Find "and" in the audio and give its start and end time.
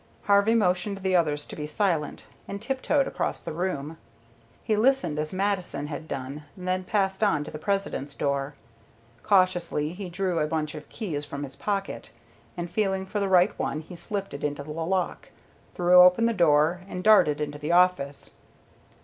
2.47-2.59, 12.57-12.67, 16.87-17.03